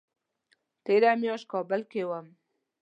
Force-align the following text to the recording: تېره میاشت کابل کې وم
تېره 0.83 1.11
میاشت 1.21 1.45
کابل 1.53 1.81
کې 1.91 2.01
وم 2.09 2.27